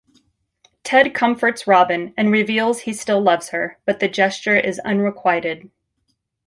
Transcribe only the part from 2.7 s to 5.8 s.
he still loves her, but the gesture is unrequited.